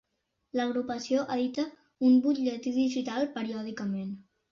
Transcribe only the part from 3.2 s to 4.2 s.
periòdicament.